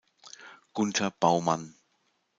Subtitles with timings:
[0.73, 1.77] Gunter Baumann